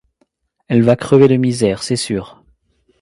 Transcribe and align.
Elle 0.67 0.81
va 0.81 0.95
crever 0.95 1.27
de 1.27 1.35
misère, 1.35 1.83
c’est 1.83 1.95
sûr. 1.95 2.43